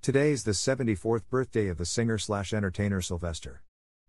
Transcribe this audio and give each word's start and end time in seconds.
Today 0.00 0.30
is 0.30 0.44
the 0.44 0.52
74th 0.52 1.28
birthday 1.28 1.66
of 1.66 1.76
the 1.76 1.84
singer 1.84 2.18
slash 2.18 2.54
entertainer 2.54 3.00
Sylvester. 3.02 3.62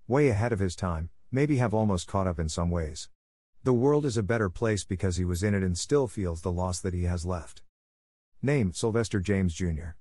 Way 0.07 0.29
ahead 0.29 0.53
of 0.53 0.59
his 0.59 0.75
time, 0.75 1.09
maybe 1.31 1.57
have 1.57 1.73
almost 1.73 2.07
caught 2.07 2.27
up 2.27 2.39
in 2.39 2.47
some 2.47 2.69
ways. 2.69 3.09
The 3.63 3.73
world 3.73 4.05
is 4.05 4.15
a 4.15 4.23
better 4.23 4.49
place 4.49 4.85
because 4.85 5.17
he 5.17 5.25
was 5.25 5.43
in 5.43 5.55
it 5.55 5.63
and 5.63 5.77
still 5.77 6.07
feels 6.07 6.41
the 6.41 6.51
loss 6.51 6.79
that 6.79 6.93
he 6.93 7.03
has 7.03 7.25
left. 7.25 7.63
Name 8.41 8.71
Sylvester 8.71 9.19
James 9.19 9.53
Jr. 9.53 9.95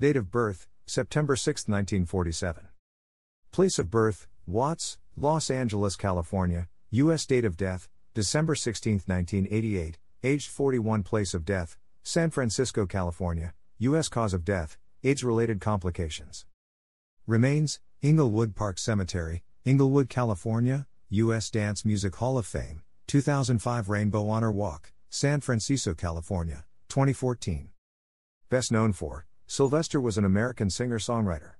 Date 0.00 0.16
of 0.16 0.30
birth 0.30 0.66
September 0.86 1.36
6, 1.36 1.68
1947. 1.68 2.68
Place 3.52 3.78
of 3.78 3.90
birth 3.90 4.26
Watts, 4.46 4.98
Los 5.16 5.50
Angeles, 5.50 5.94
California. 5.94 6.68
U.S. 6.90 7.26
date 7.26 7.44
of 7.44 7.56
death 7.56 7.88
December 8.14 8.54
16, 8.54 9.02
1988. 9.06 9.98
Aged 10.24 10.50
41. 10.50 11.02
Place 11.02 11.34
of 11.34 11.44
death 11.44 11.76
San 12.02 12.30
Francisco, 12.30 12.86
California. 12.86 13.52
U.S. 13.78 14.08
cause 14.08 14.34
of 14.34 14.44
death 14.44 14.78
AIDS 15.04 15.24
related 15.24 15.60
complications. 15.60 16.46
Remains, 17.26 17.80
Inglewood 18.02 18.54
Park 18.54 18.78
Cemetery, 18.78 19.42
Inglewood, 19.64 20.08
California, 20.08 20.86
U.S. 21.10 21.50
Dance 21.50 21.84
Music 21.84 22.14
Hall 22.14 22.38
of 22.38 22.46
Fame, 22.46 22.82
2005 23.08 23.88
Rainbow 23.88 24.28
Honor 24.28 24.52
Walk, 24.52 24.92
San 25.10 25.40
Francisco, 25.40 25.92
California, 25.92 26.64
2014. 26.88 27.70
Best 28.48 28.70
known 28.70 28.92
for 28.92 29.26
Sylvester 29.48 30.00
was 30.00 30.16
an 30.16 30.24
American 30.24 30.70
singer 30.70 31.00
songwriter. 31.00 31.54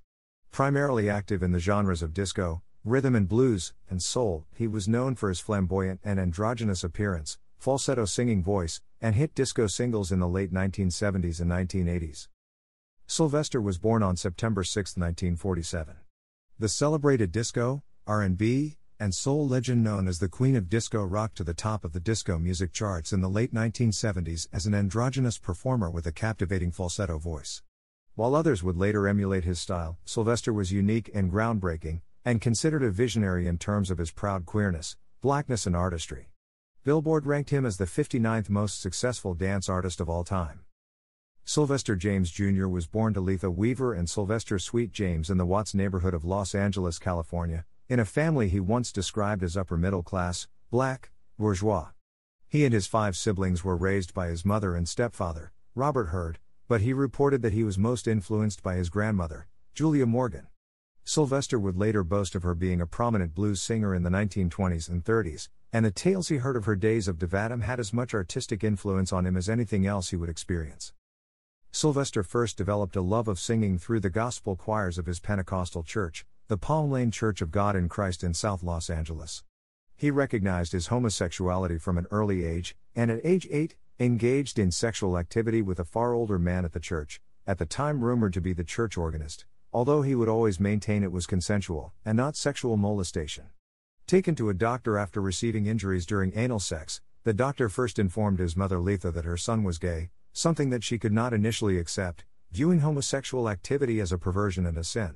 Primarily 0.51 1.09
active 1.09 1.43
in 1.43 1.51
the 1.51 1.59
genres 1.59 2.01
of 2.01 2.13
disco, 2.13 2.61
rhythm 2.85 3.13
and 3.13 3.27
blues, 3.27 3.73
and 3.89 4.01
soul, 4.01 4.45
he 4.55 4.67
was 4.67 4.87
known 4.87 5.15
for 5.15 5.27
his 5.27 5.41
flamboyant 5.41 5.99
and 6.01 6.17
androgynous 6.17 6.81
appearance, 6.81 7.37
falsetto 7.59 8.05
singing 8.05 8.41
voice, 8.41 8.79
and 9.01 9.15
hit 9.15 9.35
disco 9.35 9.67
singles 9.67 10.13
in 10.13 10.19
the 10.19 10.29
late 10.29 10.53
1970s 10.53 11.41
and 11.41 11.51
1980s. 11.51 12.29
Sylvester 13.05 13.61
was 13.61 13.77
born 13.77 14.01
on 14.01 14.15
September 14.15 14.63
6, 14.63 14.97
1947. 14.97 15.95
The 16.57 16.69
celebrated 16.69 17.31
disco, 17.31 17.83
R&B, 18.07 18.77
and 18.99 19.13
soul 19.13 19.47
legend 19.47 19.83
known 19.83 20.07
as 20.07 20.19
the 20.19 20.29
Queen 20.29 20.55
of 20.55 20.69
Disco 20.69 21.03
rocked 21.03 21.35
to 21.37 21.43
the 21.43 21.53
top 21.53 21.83
of 21.83 21.91
the 21.91 21.99
disco 21.99 22.39
music 22.39 22.71
charts 22.71 23.11
in 23.11 23.21
the 23.21 23.29
late 23.29 23.53
1970s 23.53 24.47
as 24.53 24.65
an 24.65 24.73
androgynous 24.73 25.37
performer 25.37 25.89
with 25.91 26.07
a 26.07 26.11
captivating 26.11 26.71
falsetto 26.71 27.17
voice. 27.19 27.61
While 28.15 28.35
others 28.35 28.63
would 28.63 28.77
later 28.77 29.07
emulate 29.07 29.43
his 29.43 29.59
style, 29.59 29.97
Sylvester 30.05 30.53
was 30.53 30.71
unique 30.71 31.11
and 31.13 31.31
groundbreaking, 31.31 32.01
and 32.23 32.39
considered 32.39 32.83
a 32.83 32.91
visionary 32.91 33.47
in 33.47 33.57
terms 33.57 33.91
of 33.91 33.97
his 33.97 34.11
proud 34.11 34.45
queerness, 34.45 34.95
blackness, 35.19 35.67
and 35.67 35.75
artistry. 35.75 36.29
Billboard 36.83 37.25
ranked 37.25 37.49
him 37.49 37.65
as 37.65 37.77
the 37.77 37.85
59th 37.85 38.49
most 38.49 38.81
successful 38.81 39.33
dance 39.33 39.67
artist 39.67 39.99
of 39.99 40.09
all 40.09 40.23
time. 40.23 40.61
Sylvester 41.45 41.97
James 41.97 42.31
Jr. 42.31 42.67
was 42.67 42.87
born 42.87 43.13
to 43.13 43.19
Letha 43.19 43.51
Weaver 43.51 43.93
and 43.93 44.09
Sylvester 44.09 44.57
Sweet 44.57 44.93
James 44.93 45.29
in 45.29 45.37
the 45.37 45.45
Watts 45.45 45.73
neighborhood 45.73 46.13
of 46.13 46.23
Los 46.23 46.55
Angeles, 46.55 46.97
California, 46.97 47.65
in 47.89 47.99
a 47.99 48.05
family 48.05 48.47
he 48.47 48.61
once 48.61 48.93
described 48.93 49.43
as 49.43 49.57
upper 49.57 49.75
middle 49.75 50.03
class, 50.03 50.47
black, 50.71 51.11
bourgeois. 51.37 51.89
He 52.47 52.63
and 52.63 52.73
his 52.73 52.87
five 52.87 53.17
siblings 53.17 53.61
were 53.61 53.75
raised 53.75 54.13
by 54.13 54.27
his 54.27 54.45
mother 54.45 54.73
and 54.73 54.87
stepfather, 54.87 55.51
Robert 55.75 56.07
Hurd, 56.07 56.39
but 56.69 56.79
he 56.79 56.93
reported 56.93 57.41
that 57.41 57.51
he 57.51 57.65
was 57.65 57.77
most 57.77 58.07
influenced 58.07 58.63
by 58.63 58.75
his 58.75 58.89
grandmother, 58.89 59.47
Julia 59.73 60.05
Morgan. 60.05 60.47
Sylvester 61.03 61.59
would 61.59 61.75
later 61.75 62.05
boast 62.05 62.35
of 62.35 62.43
her 62.43 62.55
being 62.55 62.79
a 62.79 62.87
prominent 62.87 63.35
blues 63.35 63.61
singer 63.61 63.93
in 63.93 64.03
the 64.03 64.09
1920s 64.09 64.87
and 64.87 65.03
30s, 65.03 65.49
and 65.73 65.83
the 65.83 65.91
tales 65.91 66.29
he 66.29 66.37
heard 66.37 66.55
of 66.55 66.63
her 66.63 66.77
days 66.77 67.09
of 67.09 67.19
divadom 67.19 67.63
had 67.63 67.81
as 67.81 67.91
much 67.91 68.13
artistic 68.13 68.63
influence 68.63 69.11
on 69.11 69.25
him 69.25 69.35
as 69.35 69.49
anything 69.49 69.85
else 69.85 70.11
he 70.11 70.15
would 70.15 70.29
experience. 70.29 70.93
Sylvester 71.75 72.21
first 72.21 72.55
developed 72.55 72.95
a 72.95 73.01
love 73.01 73.27
of 73.27 73.39
singing 73.39 73.79
through 73.79 73.99
the 73.99 74.11
gospel 74.11 74.55
choirs 74.55 74.99
of 74.99 75.07
his 75.07 75.19
Pentecostal 75.19 75.81
church, 75.81 76.23
the 76.47 76.55
Palm 76.55 76.91
Lane 76.91 77.09
Church 77.09 77.41
of 77.41 77.49
God 77.49 77.75
in 77.75 77.89
Christ 77.89 78.23
in 78.23 78.35
South 78.35 78.61
Los 78.61 78.91
Angeles. 78.91 79.43
He 79.95 80.11
recognized 80.11 80.71
his 80.71 80.87
homosexuality 80.87 81.79
from 81.79 81.97
an 81.97 82.05
early 82.11 82.45
age, 82.45 82.75
and 82.95 83.09
at 83.09 83.25
age 83.25 83.47
8, 83.49 83.75
engaged 83.99 84.59
in 84.59 84.69
sexual 84.69 85.17
activity 85.17 85.63
with 85.63 85.79
a 85.79 85.83
far 85.83 86.13
older 86.13 86.37
man 86.37 86.63
at 86.63 86.73
the 86.73 86.79
church, 86.79 87.19
at 87.47 87.57
the 87.57 87.65
time 87.65 88.03
rumored 88.03 88.33
to 88.33 88.41
be 88.41 88.53
the 88.53 88.63
church 88.63 88.95
organist, 88.95 89.45
although 89.73 90.03
he 90.03 90.13
would 90.13 90.29
always 90.29 90.59
maintain 90.59 91.01
it 91.01 91.11
was 91.11 91.25
consensual, 91.25 91.91
and 92.05 92.15
not 92.15 92.35
sexual 92.35 92.77
molestation. 92.77 93.45
Taken 94.05 94.35
to 94.35 94.49
a 94.49 94.53
doctor 94.53 94.99
after 94.99 95.19
receiving 95.19 95.65
injuries 95.65 96.05
during 96.05 96.37
anal 96.37 96.59
sex, 96.59 97.01
the 97.23 97.33
doctor 97.33 97.67
first 97.67 97.97
informed 97.97 98.37
his 98.37 98.55
mother 98.55 98.79
Letha 98.79 99.09
that 99.09 99.25
her 99.25 99.37
son 99.37 99.63
was 99.63 99.79
gay, 99.79 100.11
something 100.33 100.71
that 100.71 100.83
she 100.83 100.97
could 100.97 101.13
not 101.13 101.31
initially 101.33 101.77
accept, 101.77 102.25
viewing 102.51 102.79
homosexual 102.79 103.47
activity 103.47 103.99
as 103.99 104.11
a 104.11 104.17
perversion 104.17 104.65
and 104.65 104.77
a 104.77 104.83
sin. 104.83 105.13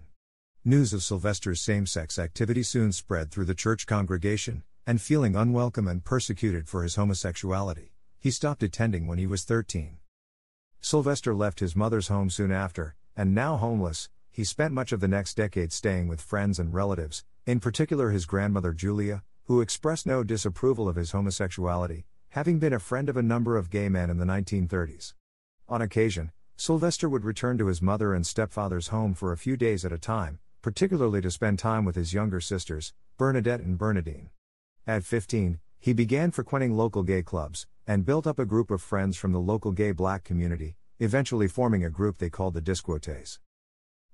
News 0.64 0.94
of 0.94 1.02
Sylvester's 1.02 1.60
same 1.60 1.86
sex 1.86 2.20
activity 2.20 2.62
soon 2.62 2.92
spread 2.92 3.32
through 3.32 3.46
the 3.46 3.56
church 3.56 3.88
congregation, 3.88 4.64
and 4.86 5.02
feeling 5.02 5.36
unwelcome 5.36 5.88
and 5.88 6.04
persecuted 6.04 6.68
for 6.68 6.84
his 6.84 6.96
homosexuality, 6.96 7.94
he 8.20 8.32
stopped 8.32 8.64
attending 8.64 9.08
when 9.08 9.18
he 9.18 9.28
was 9.28 9.44
13. 9.44 9.98
Sylvester 10.82 11.34
left 11.34 11.60
his 11.60 11.76
mother's 11.76 12.08
home 12.08 12.30
soon 12.30 12.52
after, 12.52 12.96
and 13.16 13.34
now 13.34 13.58
homeless, 13.58 14.10
he 14.32 14.44
spent 14.44 14.74
much 14.74 14.92
of 14.92 15.00
the 15.00 15.08
next 15.08 15.36
decade 15.36 15.74
staying 15.74 16.08
with 16.08 16.22
friends 16.22 16.60
and 16.60 16.74
relatives, 16.74 17.26
in 17.46 17.60
particular 17.60 18.12
his 18.12 18.26
grandmother 18.26 18.72
Julia, 18.72 19.24
who 19.46 19.62
expressed 19.62 20.06
no 20.06 20.24
disapproval 20.24 20.88
of 20.88 20.96
his 20.96 21.12
homosexuality, 21.12 22.06
having 22.30 22.60
been 22.60 22.74
a 22.74 22.80
friend 22.80 23.10
of 23.10 23.18
a 23.18 23.24
number 23.24 23.58
of 23.58 23.70
gay 23.70 23.90
men 23.90 24.10
in 24.10 24.18
the 24.18 24.26
1930s. 24.26 25.14
On 25.70 25.82
occasion, 25.82 26.32
Sylvester 26.56 27.08
would 27.08 27.24
return 27.24 27.58
to 27.58 27.68
his 27.68 27.82
mother 27.82 28.14
and 28.14 28.26
stepfather's 28.26 28.88
home 28.88 29.14
for 29.14 29.32
a 29.32 29.38
few 29.38 29.56
days 29.56 29.86
at 29.86 29.92
a 29.92 29.98
time, 29.98 30.40
particularly 30.62 31.22
to 31.22 31.32
spend 31.32 31.60
time 31.60 31.86
with 31.86 31.96
his 31.96 32.14
younger 32.14 32.42
sisters, 32.42 32.94
Bernadette 33.18 33.62
and 33.62 33.78
Bernadine. 33.78 34.30
At 34.86 35.04
15, 35.04 35.60
he 35.80 35.94
began 35.94 36.32
frequenting 36.32 36.76
local 36.76 37.04
gay 37.04 37.22
clubs, 37.22 37.68
and 37.86 38.06
built 38.06 38.28
up 38.28 38.40
a 38.40 38.46
group 38.46 38.72
of 38.72 38.82
friends 38.82 39.18
from 39.18 39.32
the 39.32 39.40
local 39.40 39.72
gay 39.72 39.92
black 39.92 40.24
community, 40.24 40.76
eventually 41.00 41.48
forming 41.48 41.86
a 41.86 41.90
group 41.90 42.18
they 42.18 42.30
called 42.30 42.54
the 42.54 42.62
Disquotays. 42.62 43.40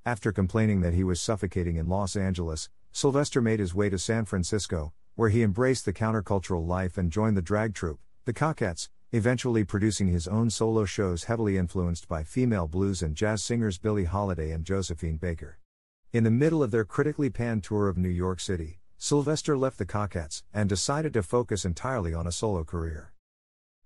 After 0.05 0.31
complaining 0.31 0.81
that 0.81 0.93
he 0.93 1.03
was 1.03 1.21
suffocating 1.21 1.77
in 1.77 1.87
Los 1.87 2.15
Angeles, 2.15 2.69
Sylvester 2.91 3.41
made 3.41 3.59
his 3.59 3.73
way 3.73 3.89
to 3.89 3.97
San 3.97 4.25
Francisco, 4.25 4.93
where 5.15 5.29
he 5.29 5.43
embraced 5.43 5.85
the 5.85 5.93
countercultural 5.93 6.65
life 6.65 6.97
and 6.97 7.11
joined 7.11 7.37
the 7.37 7.41
drag 7.41 7.73
troupe, 7.73 7.99
the 8.25 8.33
Cockettes, 8.33 8.89
eventually 9.11 9.63
producing 9.63 10.07
his 10.07 10.27
own 10.27 10.49
solo 10.49 10.85
shows 10.85 11.25
heavily 11.25 11.55
influenced 11.57 12.07
by 12.07 12.23
female 12.23 12.67
blues 12.67 13.03
and 13.03 13.15
jazz 13.15 13.43
singers 13.43 13.77
Billie 13.77 14.05
Holiday 14.05 14.51
and 14.51 14.65
Josephine 14.65 15.17
Baker. 15.17 15.59
In 16.11 16.23
the 16.23 16.31
middle 16.31 16.63
of 16.63 16.71
their 16.71 16.85
critically 16.85 17.29
panned 17.29 17.63
tour 17.63 17.87
of 17.87 17.97
New 17.97 18.09
York 18.09 18.39
City, 18.39 18.79
Sylvester 18.97 19.55
left 19.57 19.77
the 19.77 19.85
Cockettes 19.85 20.43
and 20.53 20.67
decided 20.67 21.13
to 21.13 21.21
focus 21.21 21.65
entirely 21.65 22.13
on 22.13 22.25
a 22.25 22.31
solo 22.31 22.63
career. 22.63 23.13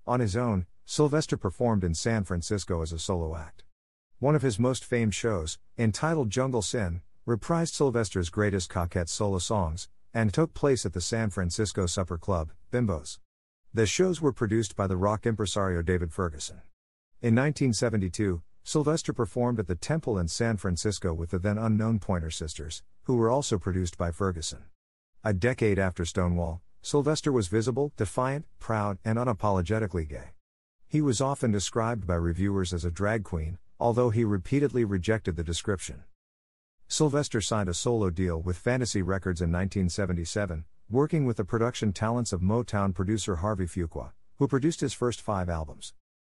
On 0.05 0.21
his 0.21 0.37
own, 0.37 0.65
Sylvester 0.85 1.35
performed 1.35 1.83
in 1.83 1.93
San 1.93 2.23
Francisco 2.23 2.81
as 2.81 2.93
a 2.93 2.99
solo 2.99 3.35
act. 3.35 3.65
One 4.19 4.35
of 4.35 4.41
his 4.41 4.57
most 4.57 4.85
famed 4.85 5.13
shows, 5.13 5.59
entitled 5.77 6.29
Jungle 6.29 6.61
Sin, 6.61 7.01
reprised 7.27 7.73
Sylvester's 7.73 8.29
greatest 8.29 8.69
Cockette 8.69 9.09
solo 9.09 9.39
songs, 9.39 9.89
and 10.17 10.33
took 10.33 10.55
place 10.55 10.83
at 10.83 10.93
the 10.93 10.99
San 10.99 11.29
Francisco 11.29 11.85
Supper 11.85 12.17
Club, 12.17 12.51
Bimbos. 12.71 13.19
The 13.71 13.85
shows 13.85 14.19
were 14.19 14.33
produced 14.33 14.75
by 14.75 14.87
the 14.87 14.97
rock 14.97 15.27
impresario 15.27 15.83
David 15.83 16.11
Ferguson. 16.11 16.55
In 17.21 17.35
1972, 17.35 18.41
Sylvester 18.63 19.13
performed 19.13 19.59
at 19.59 19.67
the 19.67 19.75
Temple 19.75 20.17
in 20.17 20.27
San 20.27 20.57
Francisco 20.57 21.13
with 21.13 21.29
the 21.29 21.37
then 21.37 21.59
unknown 21.59 21.99
Pointer 21.99 22.31
Sisters, 22.31 22.81
who 23.03 23.15
were 23.15 23.29
also 23.29 23.59
produced 23.59 23.95
by 23.95 24.09
Ferguson. 24.09 24.63
A 25.23 25.33
decade 25.33 25.77
after 25.77 26.03
Stonewall, 26.03 26.63
Sylvester 26.81 27.31
was 27.31 27.47
visible, 27.47 27.93
defiant, 27.95 28.47
proud, 28.57 28.97
and 29.05 29.19
unapologetically 29.19 30.09
gay. 30.09 30.31
He 30.87 30.99
was 30.99 31.21
often 31.21 31.51
described 31.51 32.07
by 32.07 32.15
reviewers 32.15 32.73
as 32.73 32.83
a 32.83 32.89
drag 32.89 33.23
queen, 33.23 33.59
although 33.79 34.09
he 34.09 34.23
repeatedly 34.23 34.83
rejected 34.83 35.35
the 35.35 35.43
description. 35.43 36.05
Sylvester 36.89 37.41
signed 37.41 37.67
a 37.67 37.73
solo 37.73 38.09
deal 38.09 38.41
with 38.41 38.57
Fantasy 38.57 39.01
Records 39.01 39.41
in 39.41 39.51
1977, 39.51 40.63
working 40.89 41.25
with 41.25 41.35
the 41.35 41.43
production 41.43 41.91
talents 41.91 42.31
of 42.31 42.39
Motown 42.39 42.95
producer 42.95 43.37
Harvey 43.37 43.65
Fuqua, 43.65 44.11
who 44.37 44.47
produced 44.47 44.79
his 44.79 44.93
first 44.93 45.19
five 45.19 45.49
albums. 45.49 45.93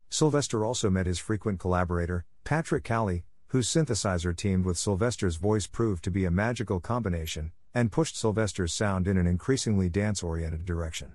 Sylvester 0.09 0.65
also 0.65 0.89
met 0.89 1.05
his 1.05 1.19
frequent 1.19 1.61
collaborator, 1.61 2.25
Patrick 2.45 2.83
Cowley, 2.83 3.25
whose 3.49 3.69
synthesizer 3.69 4.35
teamed 4.35 4.65
with 4.65 4.79
Sylvester's 4.79 5.37
voice 5.37 5.67
proved 5.67 6.03
to 6.05 6.11
be 6.11 6.25
a 6.25 6.31
magical 6.31 6.81
combination, 6.81 7.53
and 7.75 7.93
pushed 7.93 8.17
Sylvester's 8.17 8.73
sound 8.73 9.07
in 9.07 9.19
an 9.19 9.27
increasingly 9.27 9.91
dance 9.91 10.23
oriented 10.23 10.65
direction. 10.65 11.13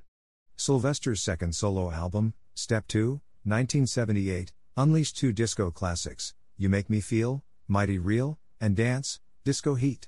Sylvester's 0.55 1.23
second 1.23 1.55
solo 1.55 1.89
album, 1.89 2.35
Step 2.53 2.87
2, 2.87 3.13
1978, 3.45 4.53
unleashed 4.77 5.17
two 5.17 5.33
disco 5.33 5.71
classics 5.71 6.35
You 6.55 6.69
Make 6.69 6.87
Me 6.87 7.01
Feel, 7.01 7.43
Mighty 7.67 7.97
Real, 7.97 8.37
and 8.63 8.77
Dance, 8.77 9.19
Disco 9.43 9.75
Heat. 9.75 10.07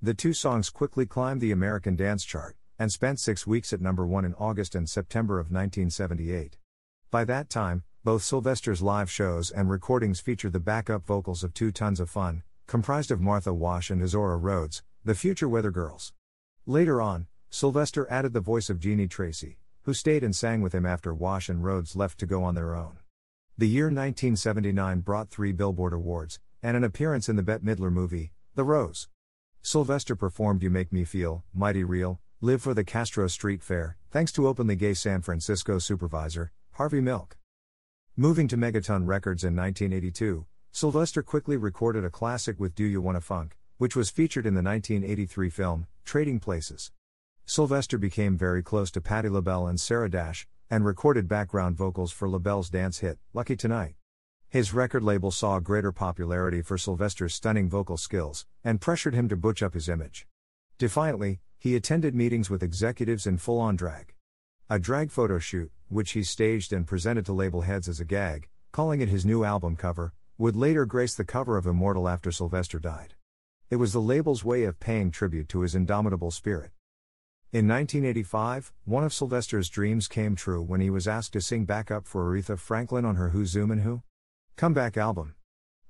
The 0.00 0.14
two 0.14 0.32
songs 0.32 0.70
quickly 0.70 1.04
climbed 1.04 1.40
the 1.40 1.50
American 1.50 1.96
dance 1.96 2.24
chart, 2.24 2.56
and 2.78 2.92
spent 2.92 3.18
six 3.18 3.44
weeks 3.44 3.72
at 3.72 3.80
number 3.80 4.06
one 4.06 4.24
in 4.24 4.34
August 4.34 4.76
and 4.76 4.88
September 4.88 5.40
of 5.40 5.46
1978. 5.46 6.58
By 7.10 7.24
that 7.24 7.50
time, 7.50 7.82
both 8.04 8.22
Sylvester's 8.22 8.82
live 8.82 9.10
shows 9.10 9.50
and 9.50 9.68
recordings 9.68 10.20
featured 10.20 10.52
the 10.52 10.60
backup 10.60 11.04
vocals 11.08 11.42
of 11.42 11.52
Two 11.52 11.72
Tons 11.72 11.98
of 11.98 12.08
Fun, 12.08 12.44
comprised 12.68 13.10
of 13.10 13.20
Martha 13.20 13.52
Wash 13.52 13.90
and 13.90 14.00
Izora 14.00 14.40
Rhodes, 14.40 14.84
the 15.04 15.16
future 15.16 15.48
Weather 15.48 15.72
Girls. 15.72 16.12
Later 16.66 17.02
on, 17.02 17.26
Sylvester 17.50 18.06
added 18.08 18.32
the 18.32 18.40
voice 18.40 18.70
of 18.70 18.78
Jeanie 18.78 19.08
Tracy, 19.08 19.58
who 19.82 19.92
stayed 19.92 20.22
and 20.22 20.36
sang 20.36 20.60
with 20.60 20.72
him 20.72 20.86
after 20.86 21.12
Wash 21.12 21.48
and 21.48 21.64
Rhodes 21.64 21.96
left 21.96 22.20
to 22.20 22.26
go 22.26 22.44
on 22.44 22.54
their 22.54 22.76
own. 22.76 22.98
The 23.56 23.66
year 23.66 23.86
1979 23.86 25.00
brought 25.00 25.30
three 25.30 25.50
Billboard 25.50 25.92
Awards, 25.92 26.38
and 26.62 26.76
an 26.76 26.84
appearance 26.84 27.28
in 27.28 27.36
the 27.36 27.42
Bette 27.42 27.64
Midler 27.64 27.92
movie, 27.92 28.32
The 28.54 28.64
Rose. 28.64 29.08
Sylvester 29.62 30.16
performed 30.16 30.62
You 30.62 30.70
Make 30.70 30.92
Me 30.92 31.04
Feel, 31.04 31.44
Mighty 31.54 31.84
Real, 31.84 32.20
Live 32.40 32.62
for 32.62 32.72
the 32.72 32.84
Castro 32.84 33.26
Street 33.26 33.62
Fair, 33.64 33.96
thanks 34.12 34.30
to 34.30 34.46
openly 34.46 34.76
gay 34.76 34.94
San 34.94 35.22
Francisco 35.22 35.80
supervisor, 35.80 36.52
Harvey 36.74 37.00
Milk. 37.00 37.36
Moving 38.16 38.46
to 38.48 38.56
Megatone 38.56 39.06
Records 39.06 39.42
in 39.42 39.56
1982, 39.56 40.46
Sylvester 40.70 41.22
quickly 41.22 41.56
recorded 41.56 42.04
a 42.04 42.10
classic 42.10 42.60
with 42.60 42.76
Do 42.76 42.84
You 42.84 43.00
Wanna 43.00 43.20
Funk, 43.20 43.56
which 43.78 43.96
was 43.96 44.10
featured 44.10 44.46
in 44.46 44.54
the 44.54 44.62
1983 44.62 45.50
film, 45.50 45.86
Trading 46.04 46.38
Places. 46.38 46.92
Sylvester 47.44 47.98
became 47.98 48.36
very 48.36 48.62
close 48.62 48.90
to 48.92 49.00
Patti 49.00 49.28
LaBelle 49.28 49.66
and 49.66 49.80
Sarah 49.80 50.10
Dash, 50.10 50.46
and 50.70 50.84
recorded 50.84 51.26
background 51.26 51.76
vocals 51.76 52.12
for 52.12 52.28
LaBelle's 52.28 52.70
dance 52.70 52.98
hit, 52.98 53.18
Lucky 53.32 53.56
Tonight. 53.56 53.97
His 54.50 54.72
record 54.72 55.02
label 55.02 55.30
saw 55.30 55.60
greater 55.60 55.92
popularity 55.92 56.62
for 56.62 56.78
Sylvester's 56.78 57.34
stunning 57.34 57.68
vocal 57.68 57.98
skills, 57.98 58.46
and 58.64 58.80
pressured 58.80 59.12
him 59.12 59.28
to 59.28 59.36
butch 59.36 59.62
up 59.62 59.74
his 59.74 59.90
image. 59.90 60.26
Defiantly, 60.78 61.40
he 61.58 61.76
attended 61.76 62.14
meetings 62.14 62.48
with 62.48 62.62
executives 62.62 63.26
in 63.26 63.36
full 63.36 63.60
on 63.60 63.76
drag. 63.76 64.14
A 64.70 64.78
drag 64.78 65.10
photo 65.10 65.38
shoot, 65.38 65.70
which 65.88 66.12
he 66.12 66.22
staged 66.22 66.72
and 66.72 66.86
presented 66.86 67.26
to 67.26 67.34
label 67.34 67.60
heads 67.60 67.88
as 67.88 68.00
a 68.00 68.06
gag, 68.06 68.48
calling 68.72 69.02
it 69.02 69.10
his 69.10 69.26
new 69.26 69.44
album 69.44 69.76
cover, 69.76 70.14
would 70.38 70.56
later 70.56 70.86
grace 70.86 71.14
the 71.14 71.26
cover 71.26 71.58
of 71.58 71.66
Immortal 71.66 72.08
after 72.08 72.32
Sylvester 72.32 72.78
died. 72.78 73.16
It 73.68 73.76
was 73.76 73.92
the 73.92 74.00
label's 74.00 74.46
way 74.46 74.64
of 74.64 74.80
paying 74.80 75.10
tribute 75.10 75.50
to 75.50 75.60
his 75.60 75.74
indomitable 75.74 76.30
spirit. 76.30 76.70
In 77.52 77.68
1985, 77.68 78.72
one 78.86 79.04
of 79.04 79.12
Sylvester's 79.12 79.68
dreams 79.68 80.08
came 80.08 80.34
true 80.34 80.62
when 80.62 80.80
he 80.80 80.88
was 80.88 81.06
asked 81.06 81.34
to 81.34 81.42
sing 81.42 81.66
backup 81.66 82.06
for 82.06 82.30
Aretha 82.30 82.58
Franklin 82.58 83.04
on 83.04 83.16
her 83.16 83.28
Who's 83.30 83.54
Zoomin' 83.54 83.82
Who? 83.82 84.02
Comeback 84.58 84.96
album. 84.96 85.36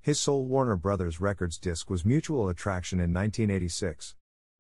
His 0.03 0.21
sole 0.21 0.45
Warner 0.45 0.77
Brothers 0.77 1.23
Records 1.23 1.57
disc 1.57 1.89
was 1.89 2.05
Mutual 2.05 2.51
Attraction 2.51 2.99
in 2.99 3.15
1986. 3.15 4.15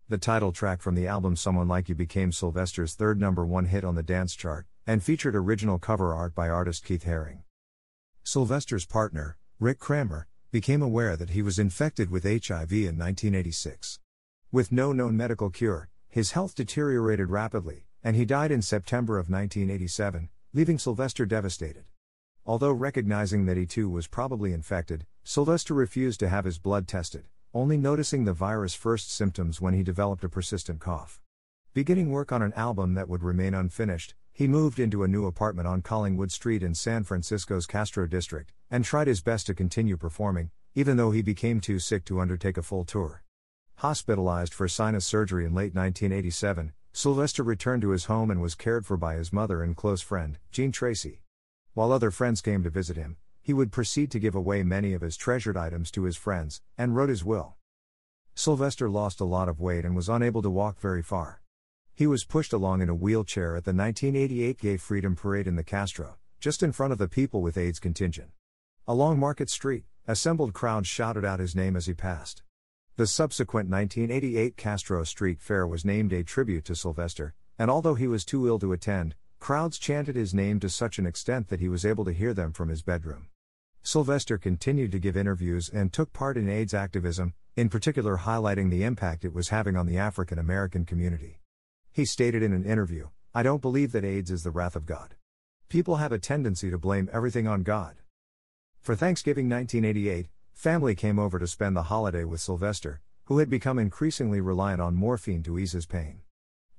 The 0.08 0.16
title 0.16 0.50
track 0.50 0.80
from 0.80 0.94
the 0.94 1.06
album 1.06 1.36
Someone 1.36 1.68
Like 1.68 1.90
You 1.90 1.94
became 1.94 2.32
Sylvester's 2.32 2.94
third 2.94 3.20
number 3.20 3.44
one 3.44 3.66
hit 3.66 3.84
on 3.84 3.96
the 3.96 4.02
dance 4.02 4.34
chart, 4.34 4.66
and 4.86 5.02
featured 5.02 5.36
original 5.36 5.78
cover 5.78 6.14
art 6.14 6.34
by 6.34 6.48
artist 6.48 6.86
Keith 6.86 7.04
Haring. 7.04 7.40
Sylvester's 8.24 8.86
partner, 8.86 9.36
Rick 9.60 9.78
Cranmer, 9.78 10.26
became 10.50 10.80
aware 10.80 11.14
that 11.14 11.30
he 11.36 11.42
was 11.42 11.58
infected 11.58 12.10
with 12.10 12.24
HIV 12.24 12.72
in 12.72 12.96
1986. 12.96 14.00
With 14.50 14.72
no 14.72 14.94
known 14.94 15.18
medical 15.18 15.50
cure, 15.50 15.90
his 16.08 16.32
health 16.32 16.54
deteriorated 16.54 17.28
rapidly, 17.28 17.84
and 18.02 18.16
he 18.16 18.24
died 18.24 18.52
in 18.52 18.62
September 18.62 19.18
of 19.18 19.28
1987, 19.28 20.30
leaving 20.54 20.78
Sylvester 20.78 21.26
devastated. 21.26 21.84
Although 22.48 22.72
recognizing 22.72 23.44
that 23.44 23.58
he 23.58 23.66
too 23.66 23.90
was 23.90 24.06
probably 24.06 24.54
infected, 24.54 25.04
Sylvester 25.22 25.74
refused 25.74 26.18
to 26.20 26.30
have 26.30 26.46
his 26.46 26.58
blood 26.58 26.88
tested, 26.88 27.26
only 27.52 27.76
noticing 27.76 28.24
the 28.24 28.32
virus' 28.32 28.72
first 28.72 29.12
symptoms 29.12 29.60
when 29.60 29.74
he 29.74 29.82
developed 29.82 30.24
a 30.24 30.30
persistent 30.30 30.80
cough. 30.80 31.20
Beginning 31.74 32.10
work 32.10 32.32
on 32.32 32.40
an 32.40 32.54
album 32.54 32.94
that 32.94 33.06
would 33.06 33.22
remain 33.22 33.52
unfinished, 33.52 34.14
he 34.32 34.48
moved 34.48 34.80
into 34.80 35.02
a 35.02 35.08
new 35.08 35.26
apartment 35.26 35.68
on 35.68 35.82
Collingwood 35.82 36.32
Street 36.32 36.62
in 36.62 36.74
San 36.74 37.04
Francisco's 37.04 37.66
Castro 37.66 38.06
district, 38.06 38.54
and 38.70 38.82
tried 38.82 39.08
his 39.08 39.20
best 39.20 39.44
to 39.48 39.54
continue 39.54 39.98
performing, 39.98 40.50
even 40.74 40.96
though 40.96 41.10
he 41.10 41.20
became 41.20 41.60
too 41.60 41.78
sick 41.78 42.06
to 42.06 42.18
undertake 42.18 42.56
a 42.56 42.62
full 42.62 42.86
tour. 42.86 43.24
Hospitalized 43.74 44.54
for 44.54 44.68
sinus 44.68 45.04
surgery 45.04 45.44
in 45.44 45.52
late 45.52 45.74
1987, 45.74 46.72
Sylvester 46.94 47.42
returned 47.42 47.82
to 47.82 47.90
his 47.90 48.06
home 48.06 48.30
and 48.30 48.40
was 48.40 48.54
cared 48.54 48.86
for 48.86 48.96
by 48.96 49.16
his 49.16 49.34
mother 49.34 49.62
and 49.62 49.76
close 49.76 50.00
friend, 50.00 50.38
Jean 50.50 50.72
Tracy. 50.72 51.20
While 51.78 51.92
other 51.92 52.10
friends 52.10 52.40
came 52.40 52.64
to 52.64 52.70
visit 52.70 52.96
him, 52.96 53.18
he 53.40 53.52
would 53.52 53.70
proceed 53.70 54.10
to 54.10 54.18
give 54.18 54.34
away 54.34 54.64
many 54.64 54.94
of 54.94 55.00
his 55.00 55.16
treasured 55.16 55.56
items 55.56 55.92
to 55.92 56.02
his 56.02 56.16
friends, 56.16 56.60
and 56.76 56.96
wrote 56.96 57.08
his 57.08 57.24
will. 57.24 57.54
Sylvester 58.34 58.90
lost 58.90 59.20
a 59.20 59.24
lot 59.24 59.48
of 59.48 59.60
weight 59.60 59.84
and 59.84 59.94
was 59.94 60.08
unable 60.08 60.42
to 60.42 60.50
walk 60.50 60.80
very 60.80 61.04
far. 61.04 61.40
He 61.94 62.04
was 62.04 62.24
pushed 62.24 62.52
along 62.52 62.82
in 62.82 62.88
a 62.88 62.96
wheelchair 62.96 63.54
at 63.54 63.62
the 63.62 63.72
1988 63.72 64.58
Gay 64.58 64.76
Freedom 64.76 65.14
Parade 65.14 65.46
in 65.46 65.54
the 65.54 65.62
Castro, 65.62 66.16
just 66.40 66.64
in 66.64 66.72
front 66.72 66.92
of 66.92 66.98
the 66.98 67.06
People 67.06 67.42
with 67.42 67.56
AIDS 67.56 67.78
contingent. 67.78 68.30
Along 68.88 69.16
Market 69.16 69.48
Street, 69.48 69.84
assembled 70.08 70.54
crowds 70.54 70.88
shouted 70.88 71.24
out 71.24 71.38
his 71.38 71.54
name 71.54 71.76
as 71.76 71.86
he 71.86 71.94
passed. 71.94 72.42
The 72.96 73.06
subsequent 73.06 73.70
1988 73.70 74.56
Castro 74.56 75.04
Street 75.04 75.40
Fair 75.40 75.64
was 75.64 75.84
named 75.84 76.12
a 76.12 76.24
tribute 76.24 76.64
to 76.64 76.74
Sylvester, 76.74 77.34
and 77.56 77.70
although 77.70 77.94
he 77.94 78.08
was 78.08 78.24
too 78.24 78.48
ill 78.48 78.58
to 78.58 78.72
attend, 78.72 79.14
crowds 79.38 79.78
chanted 79.78 80.16
his 80.16 80.34
name 80.34 80.60
to 80.60 80.68
such 80.68 80.98
an 80.98 81.06
extent 81.06 81.48
that 81.48 81.60
he 81.60 81.68
was 81.68 81.84
able 81.84 82.04
to 82.04 82.12
hear 82.12 82.34
them 82.34 82.52
from 82.52 82.68
his 82.68 82.82
bedroom. 82.82 83.28
Sylvester 83.82 84.36
continued 84.36 84.92
to 84.92 84.98
give 84.98 85.16
interviews 85.16 85.68
and 85.68 85.92
took 85.92 86.12
part 86.12 86.36
in 86.36 86.48
AIDS 86.48 86.74
activism, 86.74 87.34
in 87.56 87.68
particular 87.68 88.18
highlighting 88.18 88.70
the 88.70 88.84
impact 88.84 89.24
it 89.24 89.32
was 89.32 89.48
having 89.48 89.76
on 89.76 89.86
the 89.86 89.96
African 89.96 90.38
American 90.38 90.84
community. 90.84 91.40
He 91.90 92.04
stated 92.04 92.42
in 92.42 92.52
an 92.52 92.64
interview 92.64 93.08
I 93.34 93.42
don't 93.42 93.62
believe 93.62 93.92
that 93.92 94.04
AIDS 94.04 94.30
is 94.30 94.42
the 94.42 94.50
wrath 94.50 94.76
of 94.76 94.86
God. 94.86 95.14
People 95.68 95.96
have 95.96 96.12
a 96.12 96.18
tendency 96.18 96.70
to 96.70 96.78
blame 96.78 97.10
everything 97.12 97.46
on 97.46 97.62
God. 97.62 97.96
For 98.80 98.96
Thanksgiving 98.96 99.48
1988, 99.48 100.28
family 100.52 100.94
came 100.94 101.18
over 101.18 101.38
to 101.38 101.46
spend 101.46 101.76
the 101.76 101.84
holiday 101.84 102.24
with 102.24 102.40
Sylvester, 102.40 103.00
who 103.24 103.38
had 103.38 103.50
become 103.50 103.78
increasingly 103.78 104.40
reliant 104.40 104.80
on 104.80 104.94
morphine 104.94 105.42
to 105.42 105.58
ease 105.58 105.72
his 105.72 105.86
pain. 105.86 106.20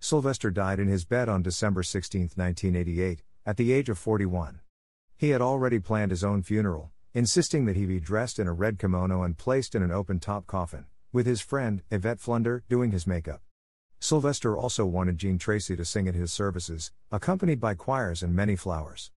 Sylvester 0.01 0.49
died 0.49 0.79
in 0.79 0.87
his 0.87 1.03
bed 1.03 1.27
on 1.27 1.43
December 1.43 1.83
16, 1.83 2.21
1988, 2.35 3.21
at 3.45 3.57
the 3.57 3.73
age 3.73 3.89
of 3.89 3.97
41. 3.97 4.61
He 5.17 5.29
had 5.29 5.41
already 5.41 5.79
planned 5.79 6.11
his 6.11 6.23
own 6.23 6.41
funeral, 6.41 6.91
insisting 7.13 7.65
that 7.65 7.75
he 7.75 7.85
be 7.85 7.99
dressed 7.99 8.39
in 8.39 8.47
a 8.47 8.53
red 8.53 8.79
kimono 8.79 9.23
and 9.23 9.37
placed 9.37 9.75
in 9.75 9.83
an 9.83 9.91
open 9.91 10.19
top 10.19 10.47
coffin, 10.47 10.85
with 11.11 11.25
his 11.25 11.41
friend, 11.41 11.81
Yvette 11.91 12.21
Flunder, 12.21 12.63
doing 12.69 12.91
his 12.91 13.05
makeup. 13.05 13.41
Sylvester 13.99 14.55
also 14.55 14.85
wanted 14.85 15.17
Jean 15.17 15.37
Tracy 15.37 15.75
to 15.75 15.83
sing 15.83 16.07
at 16.07 16.15
his 16.15 16.31
services, 16.31 16.93
accompanied 17.11 17.59
by 17.59 17.73
choirs 17.73 18.23
and 18.23 18.33
many 18.33 18.55
flowers. 18.55 19.11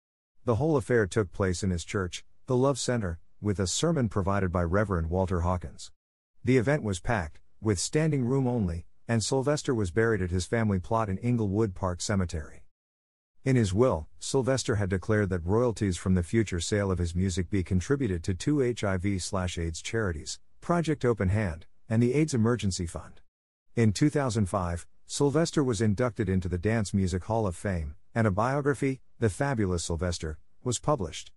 The 0.46 0.54
whole 0.54 0.78
affair 0.78 1.06
took 1.06 1.30
place 1.32 1.62
in 1.62 1.68
his 1.68 1.84
church, 1.84 2.24
the 2.46 2.56
Love 2.56 2.78
Center, 2.78 3.18
with 3.42 3.60
a 3.60 3.66
sermon 3.66 4.08
provided 4.08 4.50
by 4.50 4.62
Reverend 4.62 5.10
Walter 5.10 5.40
Hawkins. 5.40 5.92
The 6.42 6.56
event 6.56 6.82
was 6.82 7.00
packed, 7.00 7.40
with 7.60 7.78
standing 7.78 8.24
room 8.24 8.46
only, 8.46 8.86
and 9.10 9.24
Sylvester 9.24 9.74
was 9.74 9.90
buried 9.90 10.22
at 10.22 10.30
his 10.30 10.46
family 10.46 10.78
plot 10.78 11.08
in 11.08 11.18
Inglewood 11.18 11.74
Park 11.74 12.00
Cemetery. 12.00 12.62
In 13.44 13.56
his 13.56 13.74
will, 13.74 14.06
Sylvester 14.20 14.76
had 14.76 14.88
declared 14.88 15.30
that 15.30 15.44
royalties 15.44 15.96
from 15.96 16.14
the 16.14 16.22
future 16.22 16.60
sale 16.60 16.92
of 16.92 16.98
his 16.98 17.12
music 17.12 17.50
be 17.50 17.64
contributed 17.64 18.22
to 18.22 18.34
two 18.34 18.60
HIV/AIDS 18.60 19.82
charities, 19.82 20.38
Project 20.60 21.04
Open 21.04 21.30
Hand 21.30 21.66
and 21.88 22.00
the 22.00 22.14
AIDS 22.14 22.34
Emergency 22.34 22.86
Fund. 22.86 23.20
In 23.74 23.92
2005, 23.92 24.86
Sylvester 25.08 25.64
was 25.64 25.80
inducted 25.80 26.28
into 26.28 26.48
the 26.48 26.56
Dance 26.56 26.94
Music 26.94 27.24
Hall 27.24 27.48
of 27.48 27.56
Fame, 27.56 27.96
and 28.14 28.28
a 28.28 28.30
biography, 28.30 29.00
The 29.18 29.28
Fabulous 29.28 29.82
Sylvester, 29.82 30.38
was 30.62 30.78
published. 30.78 31.32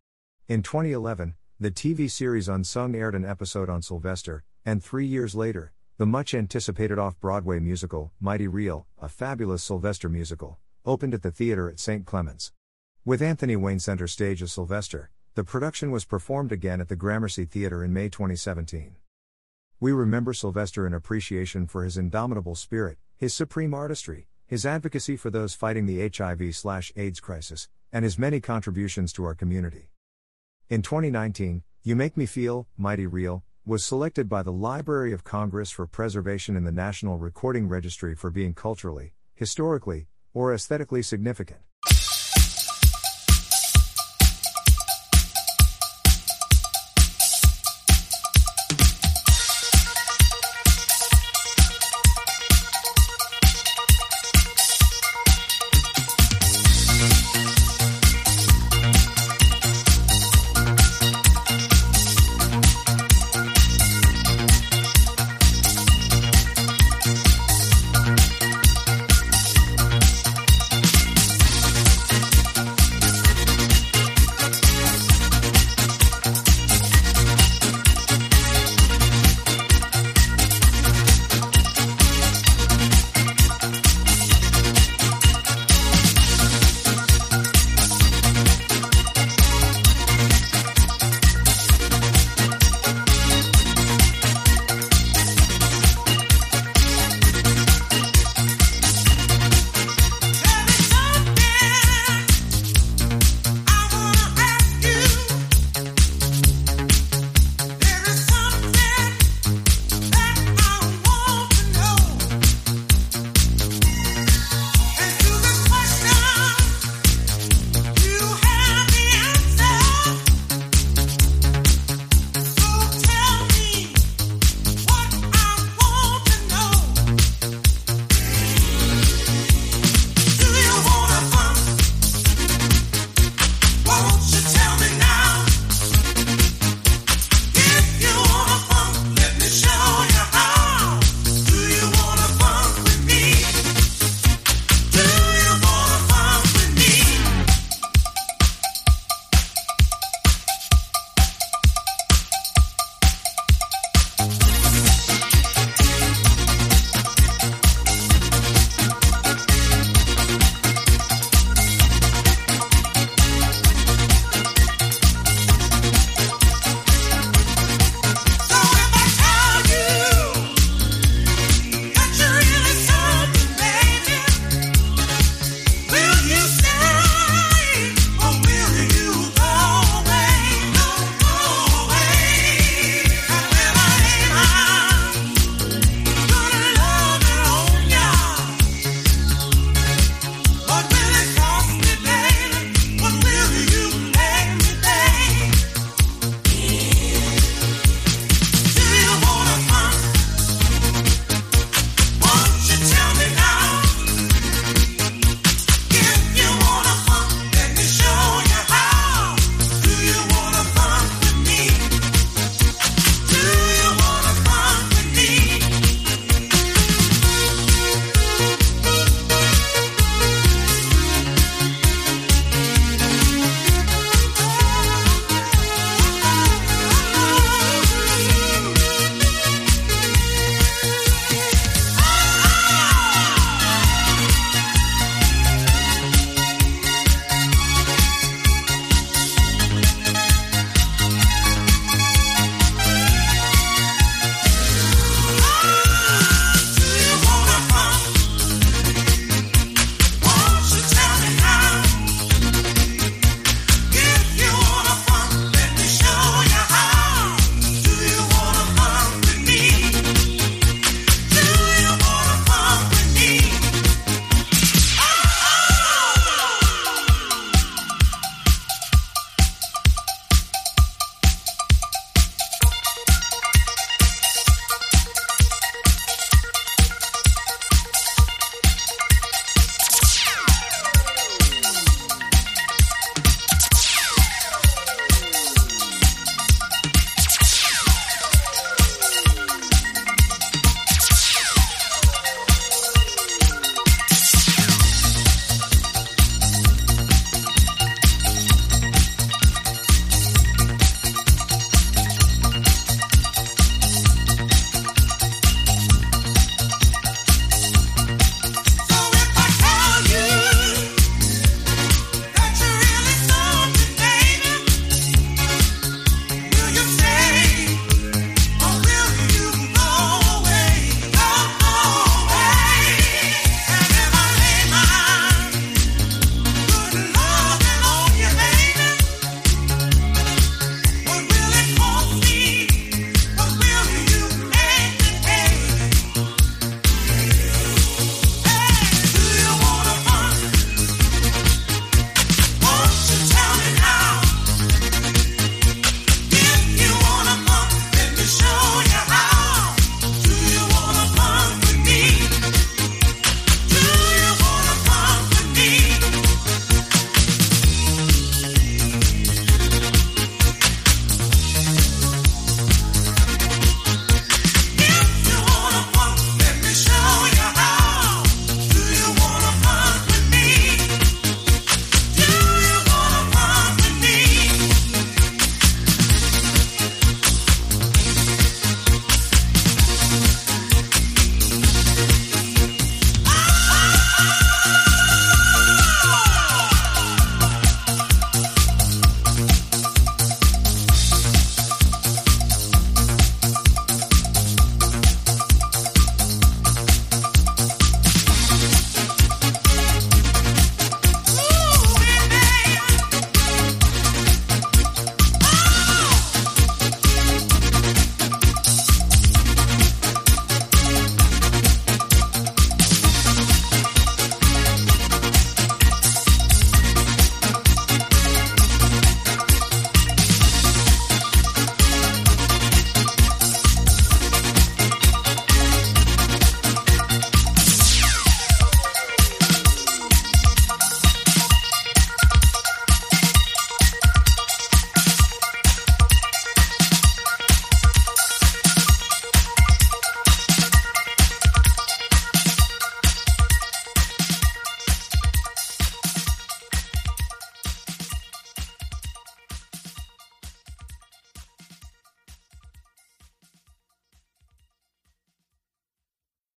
In 0.48 0.62
2011, 0.62 1.34
the 1.60 1.72
TV 1.72 2.08
series 2.08 2.48
Unsung 2.48 2.94
aired 2.94 3.16
an 3.16 3.26
episode 3.26 3.68
on 3.68 3.82
Sylvester, 3.82 4.44
and 4.64 4.84
three 4.84 5.08
years 5.08 5.34
later, 5.34 5.74
the 5.98 6.06
much 6.08 6.34
anticipated 6.34 6.98
off 6.98 7.20
Broadway 7.20 7.60
musical, 7.60 8.12
Mighty 8.20 8.48
Real, 8.48 8.88
a 9.00 9.08
fabulous 9.08 9.64
Sylvester 9.64 10.10
musical, 10.10 10.58
opened 10.86 11.14
at 11.14 11.22
the 11.22 11.30
theater 11.30 11.70
at 11.70 11.80
St. 11.80 12.04
Clement's. 12.04 12.52
With 13.06 13.22
Anthony 13.22 13.56
Wayne 13.56 13.78
center 13.80 14.08
stage 14.08 14.42
as 14.42 14.52
Sylvester, 14.52 15.12
the 15.36 15.44
production 15.44 15.92
was 15.92 16.04
performed 16.04 16.52
again 16.52 16.82
at 16.82 16.88
the 16.88 16.96
Gramercy 16.96 17.46
Theater 17.46 17.84
in 17.84 17.94
May 17.94 18.10
2017. 18.10 18.96
We 19.80 19.92
remember 19.92 20.34
Sylvester 20.34 20.88
in 20.88 20.96
appreciation 20.96 21.68
for 21.68 21.84
his 21.84 21.96
indomitable 21.96 22.56
spirit, 22.56 22.98
his 23.16 23.36
supreme 23.36 23.76
artistry, 23.76 24.28
his 24.48 24.66
advocacy 24.66 25.16
for 25.16 25.30
those 25.30 25.54
fighting 25.54 25.86
the 25.86 26.10
HIV/AIDS 26.10 27.20
crisis, 27.20 27.70
and 27.92 28.04
his 28.04 28.18
many 28.18 28.40
contributions 28.40 29.14
to 29.14 29.26
our 29.26 29.36
community. 29.36 29.90
In 30.70 30.82
2019, 30.82 31.62
You 31.84 31.96
Make 31.96 32.18
Me 32.18 32.26
Feel 32.26 32.68
Mighty 32.78 33.06
Real 33.06 33.44
was 33.66 33.86
selected 33.86 34.28
by 34.28 34.44
the 34.44 34.52
Library 34.52 35.14
of 35.14 35.24
Congress 35.24 35.72
for 35.72 35.88
preservation 35.88 36.58
in 36.58 36.66
the 36.66 36.72
National 36.72 37.18
Recording 37.18 37.70
Registry 37.70 38.14
for 38.14 38.30
being 38.30 38.54
culturally, 38.54 39.14
historically, 39.36 40.08
or 40.34 40.54
aesthetically 40.54 41.02
significant. 41.02 41.62